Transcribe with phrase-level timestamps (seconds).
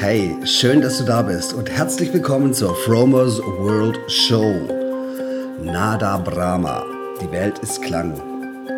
[0.00, 4.54] Hey, schön, dass du da bist und herzlich willkommen zur Fromers World Show.
[5.60, 6.84] Nada Brahma,
[7.20, 8.14] die Welt ist Klang.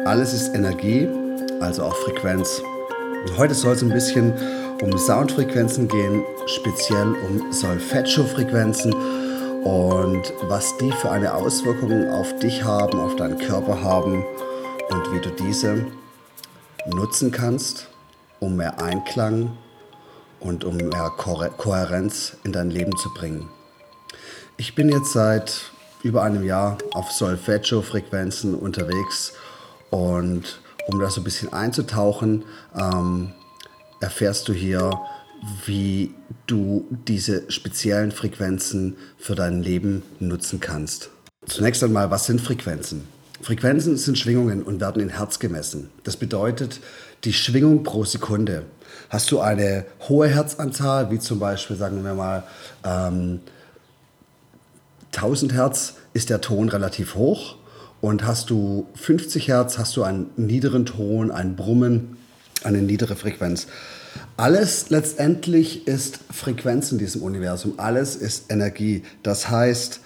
[0.06, 1.06] Alles ist Energie,
[1.60, 2.62] also auch Frequenz.
[3.26, 4.32] Und heute soll es ein bisschen
[4.80, 12.98] um Soundfrequenzen gehen, speziell um Solfeggio-Frequenzen und was die für eine Auswirkung auf dich haben,
[12.98, 14.24] auf deinen Körper haben
[14.88, 15.84] und wie du diese
[16.86, 17.88] nutzen kannst,
[18.40, 19.50] um mehr Einklang
[20.40, 23.48] und um mehr Kohärenz in dein Leben zu bringen.
[24.56, 25.70] Ich bin jetzt seit
[26.02, 29.34] über einem Jahr auf Solfeggio-Frequenzen unterwegs
[29.90, 32.44] und um da so ein bisschen einzutauchen,
[32.78, 33.32] ähm,
[34.00, 34.90] erfährst du hier,
[35.66, 36.14] wie
[36.46, 41.10] du diese speziellen Frequenzen für dein Leben nutzen kannst.
[41.46, 43.06] Zunächst einmal, was sind Frequenzen?
[43.42, 45.90] Frequenzen sind Schwingungen und werden in Herz gemessen.
[46.04, 46.80] Das bedeutet,
[47.24, 48.64] die Schwingung pro Sekunde.
[49.08, 52.44] Hast du eine hohe Herzanzahl, wie zum Beispiel, sagen wir mal,
[52.84, 53.40] ähm,
[55.12, 57.56] 1000 Hertz, ist der Ton relativ hoch.
[58.00, 62.16] Und hast du 50 Hertz, hast du einen niederen Ton, ein Brummen,
[62.64, 63.66] eine niedere Frequenz.
[64.36, 67.74] Alles letztendlich ist Frequenz in diesem Universum.
[67.76, 69.02] Alles ist Energie.
[69.22, 70.00] Das heißt,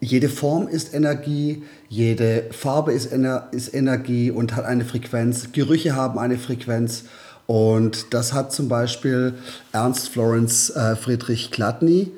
[0.00, 5.52] jede Form ist Energie, jede Farbe ist, Ener ist Energie und hat eine Frequenz.
[5.52, 7.04] Gerüche haben eine Frequenz.
[7.46, 9.34] Und das hat zum Beispiel
[9.72, 12.12] Ernst Florence äh, Friedrich Klatny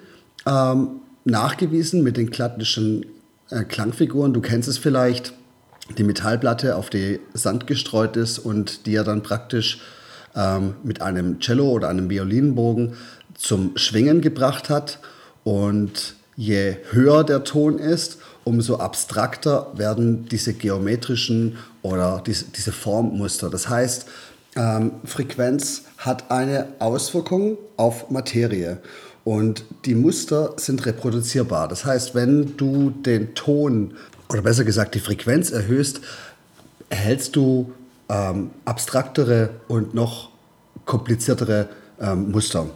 [0.46, 3.06] ähm, nachgewiesen mit den klattnischen
[3.50, 4.32] äh, Klangfiguren.
[4.32, 5.32] Du kennst es vielleicht,
[5.98, 9.80] die Metallplatte, auf die Sand gestreut ist und die er dann praktisch
[10.36, 12.94] ähm, mit einem Cello oder einem Violinbogen
[13.34, 15.00] zum Schwingen gebracht hat.
[15.44, 23.48] Und je höher der Ton ist, umso abstrakter werden diese geometrischen oder diese, Formmuster.
[23.48, 24.06] Das heißt,
[24.56, 28.78] ähm, Frequenz hat eine Auswirkung auf Materie.
[29.24, 31.68] Und die Muster sind reproduzierbar.
[31.68, 33.94] Das heißt, wenn du den Ton
[34.28, 36.00] oder besser gesagt die Frequenz erhöhst,
[36.88, 37.72] erhältst du
[38.08, 40.30] ähm, abstraktere und noch
[40.86, 41.68] kompliziertere
[42.00, 42.66] ähm, Muster.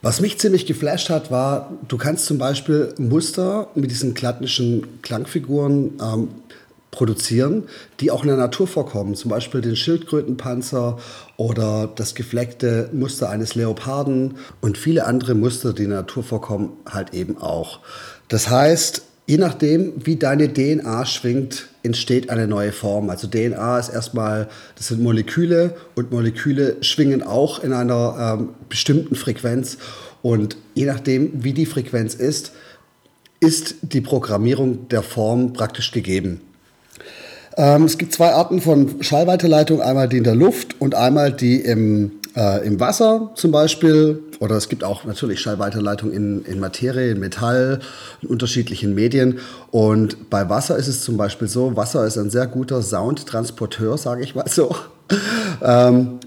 [0.00, 5.98] Was mich ziemlich geflasht hat, war, du kannst zum Beispiel Muster mit diesen klattischen Klangfiguren
[6.00, 6.28] ähm,
[6.92, 7.64] produzieren,
[8.00, 9.16] die auch in der Natur vorkommen.
[9.16, 10.98] Zum Beispiel den Schildkrötenpanzer
[11.36, 16.72] oder das gefleckte Muster eines Leoparden und viele andere Muster, die in der Natur vorkommen,
[16.88, 17.80] halt eben auch.
[18.28, 23.10] Das heißt, Je nachdem, wie deine DNA schwingt, entsteht eine neue Form.
[23.10, 29.16] Also DNA ist erstmal, das sind Moleküle und Moleküle schwingen auch in einer ähm, bestimmten
[29.16, 29.76] Frequenz.
[30.22, 32.52] Und je nachdem, wie die Frequenz ist,
[33.38, 36.40] ist die Programmierung der Form praktisch gegeben.
[37.58, 41.60] Ähm, es gibt zwei Arten von Schallweiterleitung, einmal die in der Luft und einmal die
[41.60, 44.22] im äh, im Wasser zum Beispiel.
[44.40, 47.80] Oder es gibt auch natürlich Schallweiterleitung in, in Materie, in Metall,
[48.22, 49.38] in unterschiedlichen Medien.
[49.70, 54.22] Und bei Wasser ist es zum Beispiel so, Wasser ist ein sehr guter Soundtransporteur, sage
[54.22, 54.74] ich mal so.
[55.62, 56.20] ähm,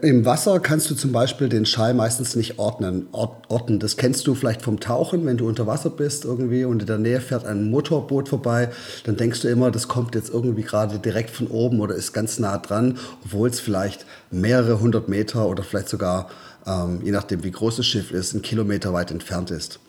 [0.00, 3.78] im Wasser kannst du zum Beispiel den Schall meistens nicht ordnen, orten.
[3.78, 6.98] Das kennst du vielleicht vom Tauchen, wenn du unter Wasser bist irgendwie und in der
[6.98, 8.70] Nähe fährt ein Motorboot vorbei,
[9.04, 12.38] dann denkst du immer, das kommt jetzt irgendwie gerade direkt von oben oder ist ganz
[12.38, 16.30] nah dran, obwohl es vielleicht mehrere hundert Meter oder vielleicht sogar,
[16.66, 19.80] ähm, je nachdem wie groß das Schiff ist, ein Kilometer weit entfernt ist.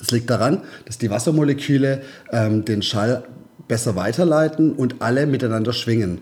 [0.00, 2.02] Es liegt daran, dass die Wassermoleküle
[2.32, 3.24] ähm, den Schall
[3.68, 6.20] besser weiterleiten und alle miteinander schwingen.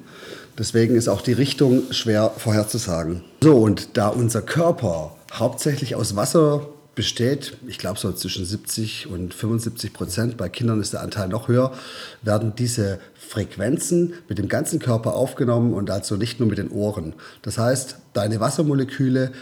[0.58, 3.24] Deswegen ist auch die Richtung schwer vorherzusagen.
[3.42, 9.32] So, und da unser Körper hauptsächlich aus Wasser besteht, ich glaube so zwischen 70 und
[9.32, 11.72] 75 Prozent, bei Kindern ist der Anteil noch höher,
[12.20, 17.14] werden diese Frequenzen mit dem ganzen Körper aufgenommen und also nicht nur mit den Ohren.
[17.42, 19.32] Das heißt, deine Wassermoleküle,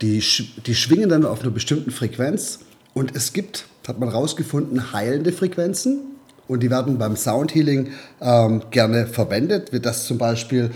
[0.00, 0.22] die,
[0.66, 2.60] die schwingen dann auf einer bestimmten Frequenz
[2.94, 6.00] und es gibt, hat man herausgefunden, heilende Frequenzen
[6.46, 7.90] und die werden beim Soundhealing
[8.20, 10.70] ähm, gerne verwendet, wie das zum Beispiel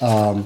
[0.00, 0.44] ähm,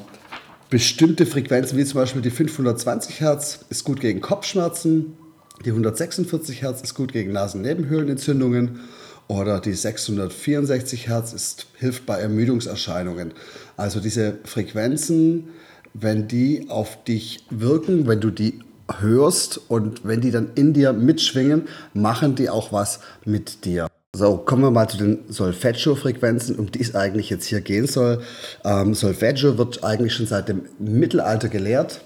[0.70, 5.16] bestimmte Frequenzen, wie zum Beispiel die 520 Hertz, ist gut gegen Kopfschmerzen,
[5.64, 8.80] die 146 Hertz ist gut gegen Nasennebenhöhlenentzündungen
[9.28, 13.32] oder die 664 Hertz ist, hilft bei Ermüdungserscheinungen.
[13.76, 15.50] Also diese Frequenzen,
[15.94, 18.60] wenn die auf dich wirken, wenn du die
[18.98, 23.86] hörst und wenn die dann in dir mitschwingen, machen die auch was mit dir.
[24.12, 28.22] So, kommen wir mal zu den Solfeggio-Frequenzen, um die es eigentlich jetzt hier gehen soll.
[28.64, 32.00] Ähm, Solfeggio wird eigentlich schon seit dem Mittelalter gelehrt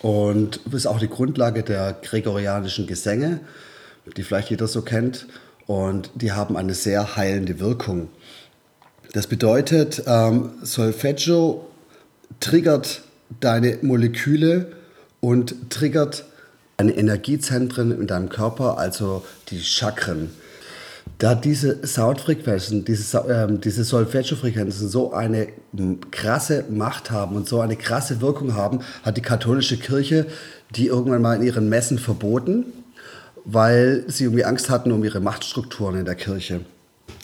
[0.00, 3.40] und ist auch die Grundlage der gregorianischen Gesänge,
[4.16, 5.26] die vielleicht jeder so kennt.
[5.66, 8.08] Und die haben eine sehr heilende Wirkung.
[9.12, 11.66] Das bedeutet, ähm, Solfeggio
[12.40, 13.02] triggert
[13.40, 14.72] deine Moleküle
[15.20, 16.24] und triggert
[16.76, 20.30] deine Energiezentren in deinem Körper, also die Chakren.
[21.18, 25.48] Da diese Soundfrequenzen, diese, äh, diese Solfeggio-Frequenzen so eine
[26.10, 30.26] krasse Macht haben und so eine krasse Wirkung haben, hat die katholische Kirche
[30.74, 32.66] die irgendwann mal in ihren Messen verboten,
[33.44, 36.60] weil sie irgendwie Angst hatten um ihre Machtstrukturen in der Kirche.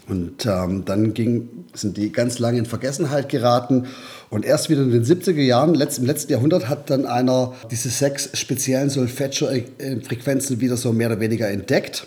[0.07, 3.87] Und ähm, dann ging, sind die ganz lange in Vergessenheit geraten.
[4.29, 7.89] Und erst wieder in den 70er Jahren, letzt, im letzten Jahrhundert, hat dann einer diese
[7.89, 12.07] sechs speziellen Solfeggio-Frequenzen wieder so mehr oder weniger entdeckt.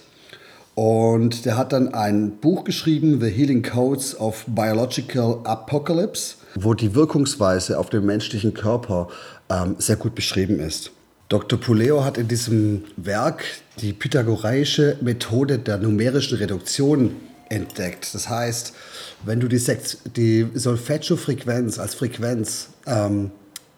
[0.76, 6.94] Und der hat dann ein Buch geschrieben, The Healing Codes of Biological Apocalypse, wo die
[6.94, 9.08] Wirkungsweise auf den menschlichen Körper
[9.50, 10.92] ähm, sehr gut beschrieben ist.
[11.30, 11.60] Dr.
[11.60, 13.44] Puleo hat in diesem Werk
[13.82, 17.16] die pythagoreische Methode der numerischen Reduktion
[17.50, 18.14] entdeckt.
[18.14, 18.74] Das heißt,
[19.26, 19.62] wenn du die,
[20.16, 23.32] die Solfeggio-Frequenz als Frequenz ähm,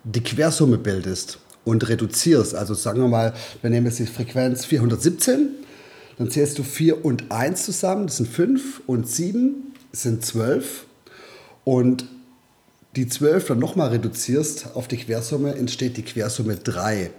[0.03, 5.59] die Quersumme bildest und reduzierst, also sagen wir mal, wir nehmen jetzt die Frequenz 417
[6.19, 10.85] dann zählst du 4 und 1 zusammen, das sind 5 und 7 sind 12.
[11.63, 12.05] Und
[12.97, 17.11] die 12 dann nochmal reduzierst auf die Quersumme, entsteht die Quersumme 3.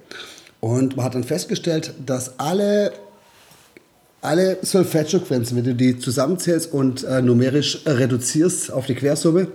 [0.60, 2.92] Und man hat dann festgestellt, dass alle,
[4.20, 9.48] alle Solfeggio-Quenzen, wenn du die zusammenzählst und äh, numerisch reduzierst auf die Quersumme,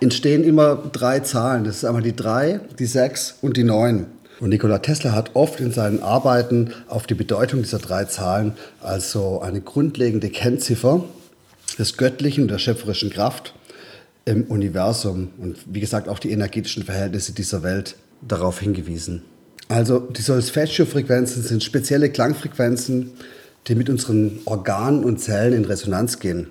[0.00, 1.64] entstehen immer drei Zahlen.
[1.64, 4.06] Das ist einmal die 3, die 6 und die 9.
[4.38, 8.52] Und Nikola Tesla hat oft in seinen Arbeiten auf die Bedeutung dieser drei Zahlen
[8.82, 11.04] als so eine grundlegende Kennziffer
[11.78, 13.54] des Göttlichen und der schöpferischen Kraft
[14.26, 19.22] im Universum und wie gesagt auch die energetischen Verhältnisse dieser Welt darauf hingewiesen.
[19.68, 23.12] Also die Solfeggio-Frequenzen sind spezielle Klangfrequenzen,
[23.68, 26.48] die mit unseren Organen und Zellen in Resonanz gehen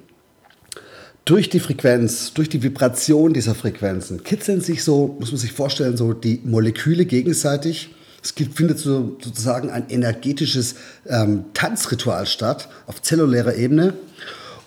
[1.26, 5.98] durch die Frequenz, durch die Vibration dieser Frequenzen kitzeln sich so, muss man sich vorstellen,
[5.98, 7.90] so die Moleküle gegenseitig.
[8.24, 10.76] Es gibt, findet so, sozusagen ein energetisches
[11.08, 13.94] ähm, Tanzritual statt auf zellulärer Ebene.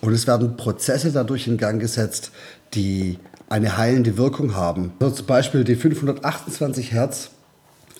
[0.01, 2.31] Und es werden Prozesse dadurch in Gang gesetzt,
[2.73, 3.19] die
[3.49, 4.93] eine heilende Wirkung haben.
[4.99, 7.31] Also zum Beispiel die 528 Hertz,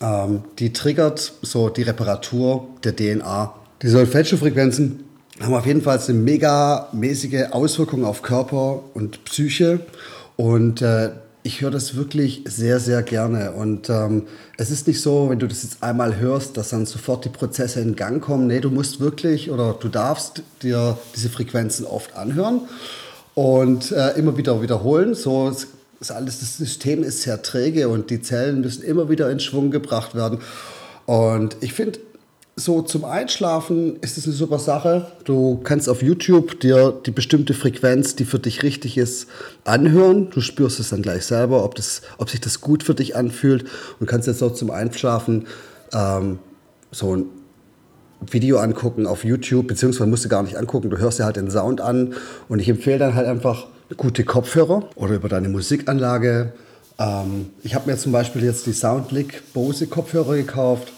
[0.02, 3.54] ähm, die triggert so die Reparatur der DNA.
[3.82, 5.06] Die Solfeggio-Frequenzen
[5.40, 9.80] haben auf jeden Fall eine megamäßige Auswirkung auf Körper und Psyche.
[10.36, 11.12] Und äh,
[11.44, 13.54] ich höre das wirklich sehr, sehr gerne.
[13.54, 14.24] Und ähm,
[14.58, 17.80] es ist nicht so, wenn du das jetzt einmal hörst, dass dann sofort die Prozesse
[17.80, 18.48] in Gang kommen.
[18.48, 22.62] Nee, du musst wirklich oder du darfst dir diese Frequenzen oft anhören
[23.34, 25.16] und äh, immer wieder wiederholen.
[25.16, 25.56] So
[26.02, 29.72] ist alles, das System ist sehr träge und die Zellen müssen immer wieder in Schwung
[29.72, 30.40] gebracht werden.
[31.06, 32.00] Und ich finde,
[32.60, 35.08] so zum Einschlafen ist es eine super Sache.
[35.24, 39.28] Du kannst auf YouTube dir die bestimmte Frequenz, die für dich richtig ist,
[39.64, 40.30] anhören.
[40.30, 43.66] Du spürst es dann gleich selber, ob, das, ob sich das gut für dich anfühlt
[44.00, 45.48] und kannst jetzt auch zum Einschlafen
[45.94, 46.40] ähm,
[46.92, 47.26] so ein
[48.30, 51.50] Video angucken auf YouTube, beziehungsweise musst du gar nicht angucken, du hörst dir halt den
[51.50, 52.14] Sound an
[52.50, 56.52] und ich empfehle dann halt einfach gute Kopfhörer oder über deine Musikanlage.
[57.00, 60.92] Ähm, ich habe mir zum Beispiel jetzt die Soundlick Bose Kopfhörer gekauft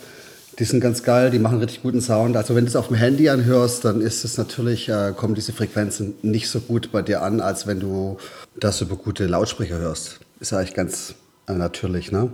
[0.59, 2.35] die sind ganz geil, die machen richtig guten Sound.
[2.35, 5.53] Also wenn du es auf dem Handy anhörst, dann ist es natürlich, äh, kommen diese
[5.53, 8.17] Frequenzen nicht so gut bei dir an, als wenn du
[8.59, 10.19] das über gute Lautsprecher hörst.
[10.39, 11.15] Ist eigentlich ganz
[11.47, 12.31] äh, natürlich, ne?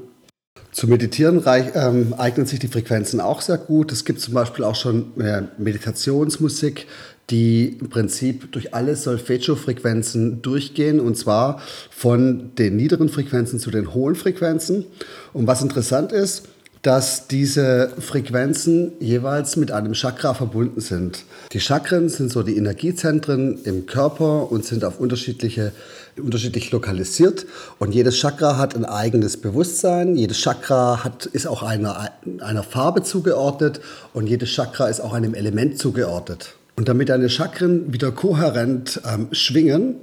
[0.71, 3.91] Zu meditieren reich, ähm, eignen sich die Frequenzen auch sehr gut.
[3.91, 6.87] Es gibt zum Beispiel auch schon äh, Meditationsmusik,
[7.29, 13.93] die im Prinzip durch alle Solfeggio-Frequenzen durchgehen und zwar von den niederen Frequenzen zu den
[13.93, 14.85] hohen Frequenzen.
[15.33, 16.43] Und was interessant ist,
[16.81, 21.23] dass diese Frequenzen jeweils mit einem Chakra verbunden sind.
[21.51, 25.71] Die Chakren sind so die Energiezentren im Körper und sind auf unterschiedliche,
[26.17, 27.45] unterschiedlich lokalisiert.
[27.79, 30.15] Und jedes Chakra hat ein eigenes Bewusstsein.
[30.15, 33.81] Jedes Chakra hat, ist auch einer, einer Farbe zugeordnet
[34.13, 36.55] und jedes Chakra ist auch einem Element zugeordnet.
[36.75, 39.95] Und damit deine Chakren wieder kohärent ähm, schwingen,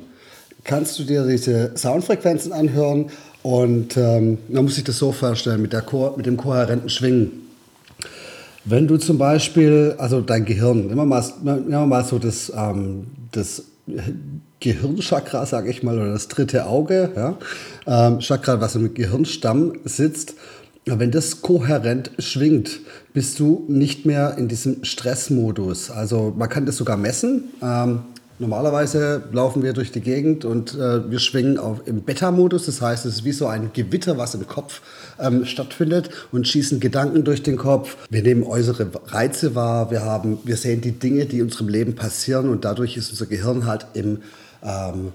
[0.64, 3.11] kannst du dir diese Soundfrequenzen anhören
[3.45, 5.85] und ähm, man muss sich das so vorstellen, mit, der
[6.17, 7.43] mit dem kohärenten Schwingen.
[8.65, 12.51] Wenn du zum Beispiel, also dein Gehirn, nehmen wir mal, nehmen wir mal so das,
[12.57, 13.65] ähm, das
[14.61, 17.37] Gehirnchakra, sage ich mal, oder das dritte Auge, ja?
[17.87, 20.37] ähm, Chakra, was im Gehirnstamm sitzt,
[20.87, 22.81] wenn das kohärent schwingt,
[23.13, 25.91] bist du nicht mehr in diesem Stressmodus.
[25.91, 27.51] Also man kann das sogar messen.
[27.63, 28.05] Ähm,
[28.41, 32.67] Normalerweise laufen wir durch die Gegend und äh, wir schwingen auf, im Beta-Modus.
[32.67, 34.83] Das heißt, es ist wie so ein Gewitter, was im Kopf
[35.21, 37.97] ähm, stattfindet und schießen Gedanken durch den Kopf.
[38.11, 39.93] Wir nehmen äußere Reize wahr.
[39.93, 43.26] Wir, haben, wir sehen die Dinge, die in unserem Leben passieren und dadurch ist unser
[43.26, 44.23] Gehirn halt im,
[44.64, 45.12] ähm,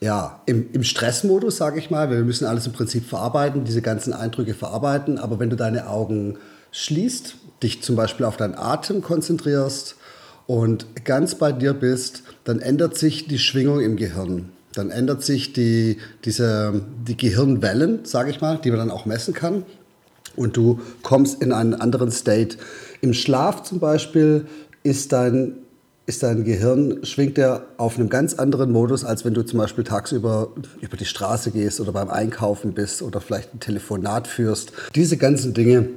[0.00, 2.10] ja, im, im Stressmodus, sage ich mal.
[2.10, 5.18] Wir müssen alles im Prinzip verarbeiten, diese ganzen Eindrücke verarbeiten.
[5.18, 6.36] Aber wenn du deine Augen
[6.72, 9.96] schließt dich zum Beispiel auf deinen Atem konzentrierst
[10.46, 14.50] und ganz bei dir bist, dann ändert sich die Schwingung im Gehirn.
[14.74, 19.34] Dann ändert sich die, diese, die Gehirnwellen, sage ich mal, die man dann auch messen
[19.34, 19.64] kann.
[20.36, 22.56] Und du kommst in einen anderen State.
[23.00, 24.46] Im Schlaf zum Beispiel
[24.84, 25.54] ist dein,
[26.06, 29.82] ist dein Gehirn, schwingt er auf einem ganz anderen Modus, als wenn du zum Beispiel
[29.82, 34.72] tagsüber über die Straße gehst oder beim Einkaufen bist oder vielleicht ein Telefonat führst.
[34.94, 35.88] Diese ganzen Dinge,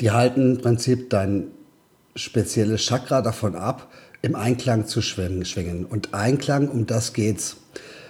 [0.00, 1.46] die halten im Prinzip dein
[2.16, 3.90] spezielles Chakra davon ab,
[4.22, 5.84] im Einklang zu schwingen.
[5.84, 7.56] Und Einklang, um das geht's.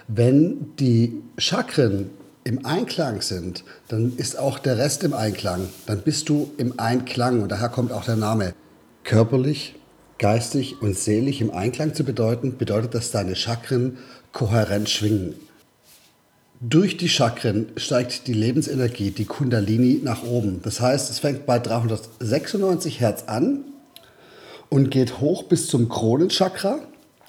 [0.07, 2.11] Wenn die Chakren
[2.43, 5.69] im Einklang sind, dann ist auch der Rest im Einklang.
[5.87, 8.53] Dann bist du im Einklang und daher kommt auch der Name.
[9.03, 9.75] Körperlich,
[10.19, 13.97] geistig und seelisch im Einklang zu bedeuten, bedeutet, dass deine Chakren
[14.33, 15.35] kohärent schwingen.
[16.59, 20.61] Durch die Chakren steigt die Lebensenergie, die Kundalini, nach oben.
[20.63, 23.65] Das heißt, es fängt bei 396 Hertz an
[24.73, 26.79] und geht hoch bis zum Kronenchakra.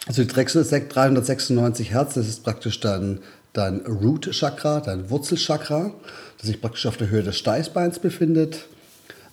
[0.07, 3.19] Also die 396 Hertz, das ist praktisch dann
[3.53, 5.93] dein Root-Chakra, dein Wurzelchakra,
[6.39, 8.65] das sich praktisch auf der Höhe des Steißbeins befindet,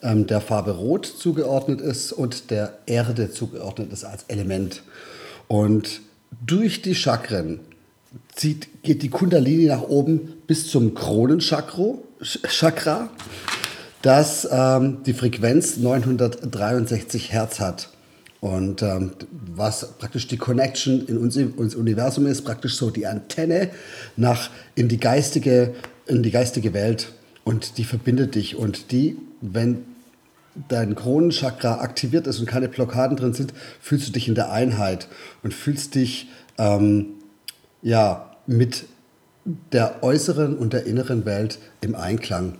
[0.01, 4.83] ähm, der Farbe Rot zugeordnet ist und der Erde zugeordnet ist als Element.
[5.47, 6.01] Und
[6.45, 7.61] durch die Chakren
[8.35, 13.07] zieht, geht die Kundalini nach oben bis zum Kronenchakra,
[14.01, 17.87] das ähm, die Frequenz 963 Hertz hat.
[18.41, 19.11] Und ähm,
[19.55, 23.69] was praktisch die Connection in uns, ins Universum ist, praktisch so die Antenne
[24.17, 25.75] nach in die geistige,
[26.07, 27.11] in die geistige Welt.
[27.43, 28.55] Und die verbindet dich.
[28.55, 29.85] Und die, wenn
[30.67, 35.07] dein Kronenchakra aktiviert ist und keine Blockaden drin sind, fühlst du dich in der Einheit
[35.43, 37.09] und fühlst dich ähm,
[37.83, 38.85] ja, mit
[39.71, 42.55] der äußeren und der inneren Welt im Einklang.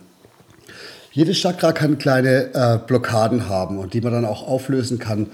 [1.10, 5.26] Jedes Chakra kann kleine äh, Blockaden haben und die man dann auch auflösen kann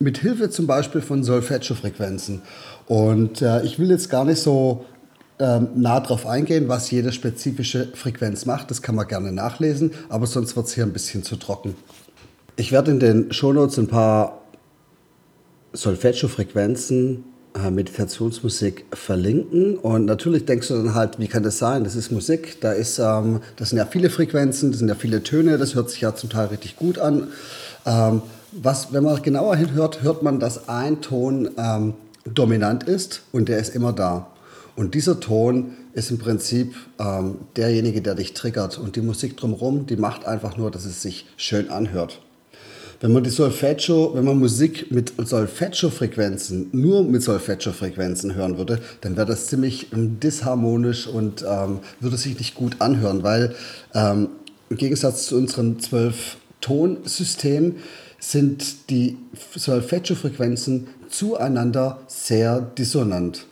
[0.00, 2.40] mit Hilfe zum Beispiel von Solfeggio-Frequenzen.
[2.86, 4.86] Und äh, ich will jetzt gar nicht so
[5.38, 8.70] ähm, nah drauf eingehen, was jede spezifische Frequenz macht.
[8.70, 11.76] Das kann man gerne nachlesen, aber sonst wird es hier ein bisschen zu trocken.
[12.56, 14.40] Ich werde in den Shownotes ein paar
[15.74, 19.76] Solfeggio-Frequenzen äh, Meditationsmusik verlinken.
[19.76, 21.84] Und natürlich denkst du dann halt, wie kann das sein?
[21.84, 25.22] Das ist Musik, da ist, ähm, das sind ja viele Frequenzen, das sind ja viele
[25.22, 27.28] Töne, das hört sich ja zum Teil richtig gut an.
[27.84, 33.48] Ähm, was, wenn man genauer hinhört, hört man, dass ein Ton ähm, dominant ist und
[33.48, 34.28] der ist immer da.
[34.76, 38.78] Und dieser Ton ist im Prinzip ähm, derjenige, der dich triggert.
[38.78, 42.20] Und die Musik drumherum, die macht einfach nur, dass es sich schön anhört.
[43.00, 49.16] Wenn man die Solfeggio, wenn man Musik mit Solfeggio-Frequenzen, nur mit Solfeggio-Frequenzen hören würde, dann
[49.16, 53.54] wäre das ziemlich disharmonisch und ähm, würde sich nicht gut anhören, weil
[53.94, 54.28] ähm,
[54.68, 57.76] im Gegensatz zu unseren zwölf Tonsystemen
[58.20, 59.16] sind die
[59.56, 63.46] Solfeggio-Frequenzen zueinander sehr dissonant.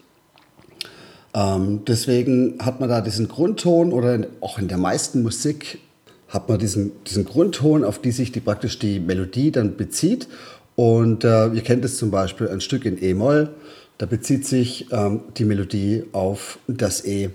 [1.34, 5.80] Ähm, deswegen hat man da diesen Grundton oder auch in der meisten Musik
[6.28, 10.28] hat man diesen, diesen Grundton, auf die sich die, praktisch die Melodie dann bezieht.
[10.76, 13.50] Und äh, ihr kennt es zum Beispiel ein Stück in E-Moll,
[13.96, 17.30] da bezieht sich ähm, die Melodie auf das E,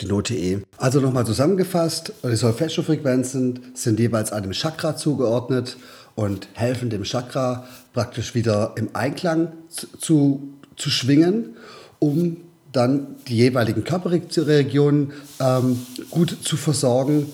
[0.00, 0.58] die Note E.
[0.76, 5.78] Also nochmal zusammengefasst, die Solfeggio-Frequenzen sind jeweils einem Chakra zugeordnet
[6.14, 10.38] und helfen dem Chakra praktisch wieder im Einklang zu,
[10.76, 11.56] zu, schwingen,
[11.98, 12.36] um
[12.72, 15.80] dann die jeweiligen Körperregionen ähm,
[16.10, 17.26] gut zu versorgen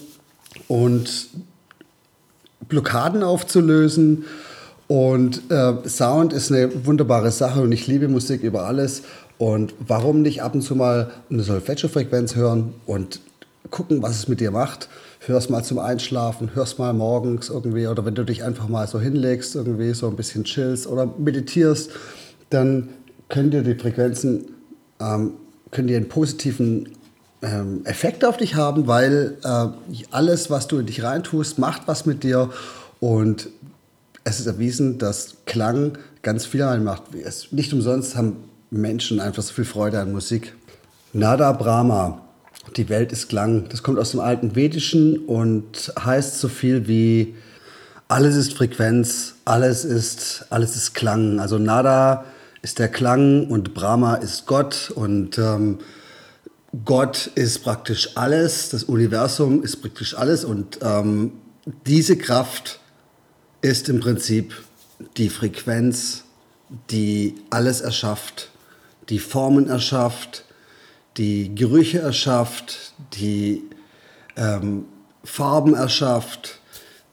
[0.69, 1.29] und
[2.69, 4.25] Blockaden aufzulösen.
[4.87, 9.03] Und äh, Sound ist eine wunderbare Sache und ich liebe Musik über alles.
[9.39, 13.21] Und warum nicht ab und zu mal eine Solfeggio-Frequenz hören und
[13.71, 14.89] gucken, was es mit dir macht?
[15.27, 19.01] Hörst mal zum Einschlafen, hörst mal morgens irgendwie oder wenn du dich einfach mal so
[19.01, 21.91] hinlegst, irgendwie so ein bisschen chillst oder meditierst,
[22.51, 22.89] dann
[23.29, 24.47] können dir die Frequenzen
[25.01, 25.35] ähm,
[25.71, 26.91] können dir einen positiven
[27.43, 29.67] ähm, Effekt auf dich haben, weil äh,
[30.11, 32.51] alles, was du in dich reintust, macht was mit dir
[32.99, 33.49] und
[34.25, 37.15] es ist erwiesen, dass Klang ganz viel macht.
[37.15, 38.37] Es, nicht umsonst haben
[38.71, 40.55] Menschen einfach so viel Freude an Musik.
[41.13, 42.21] Nada Brahma,
[42.77, 43.69] die Welt ist Klang.
[43.69, 47.35] Das kommt aus dem alten Vedischen und heißt so viel wie
[48.09, 51.41] alles ist Frequenz, alles ist, alles ist Klang.
[51.41, 52.25] Also Nada
[52.63, 55.79] ist der Klang und Brahma ist Gott und ähm,
[56.85, 61.33] Gott ist praktisch alles, das Universum ist praktisch alles und ähm,
[61.87, 62.81] diese Kraft
[63.61, 64.55] ist im Prinzip
[65.17, 66.25] die Frequenz,
[66.91, 68.51] die alles erschafft,
[69.09, 70.45] die Formen erschafft,
[71.21, 73.63] die Gerüche erschafft, die
[74.37, 74.87] ähm,
[75.23, 76.61] Farben erschafft,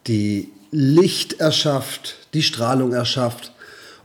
[0.07, 3.51] die Licht erschafft, die Strahlung erschafft.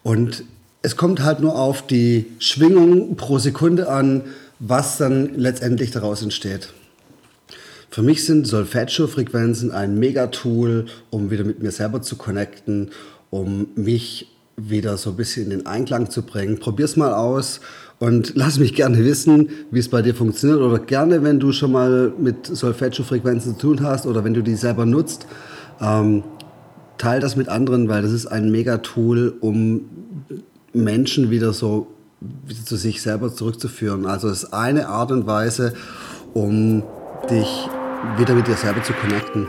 [0.03, 0.43] Und
[0.83, 4.23] es kommt halt nur auf die Schwingung pro Sekunde an,
[4.59, 6.71] was dann letztendlich daraus entsteht.
[7.89, 12.91] Für mich sind Solfeggio-Frequenzen ein Megatool, um wieder mit mir selber zu connecten,
[13.31, 16.59] um mich wieder so ein bisschen in den Einklang zu bringen.
[16.59, 17.61] Probier's mal aus
[18.03, 21.71] und lass mich gerne wissen, wie es bei dir funktioniert oder gerne, wenn du schon
[21.71, 25.29] mal mit Solfeggio-Frequenzen zu tun hast oder wenn du die selber nutzt,
[25.81, 26.25] ähm,
[26.99, 29.83] teil das mit anderen, weil das ist ein Megatool, um
[30.73, 31.87] Menschen wieder so
[32.47, 34.05] wieder zu sich selber zurückzuführen.
[34.05, 35.73] Also es ist eine Art und Weise,
[36.35, 36.83] um
[37.31, 37.69] dich
[38.19, 39.47] wieder mit dir selber zu connecten.